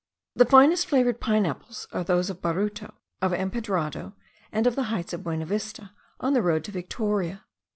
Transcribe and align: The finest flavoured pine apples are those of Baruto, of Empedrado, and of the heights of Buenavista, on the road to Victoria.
The 0.35 0.45
finest 0.45 0.87
flavoured 0.87 1.19
pine 1.19 1.45
apples 1.45 1.87
are 1.91 2.03
those 2.03 2.31
of 2.31 2.41
Baruto, 2.41 2.95
of 3.21 3.33
Empedrado, 3.33 4.13
and 4.51 4.65
of 4.65 4.75
the 4.75 4.85
heights 4.89 5.13
of 5.13 5.21
Buenavista, 5.23 5.91
on 6.19 6.33
the 6.33 6.41
road 6.41 6.63
to 6.63 6.71
Victoria. 6.71 7.45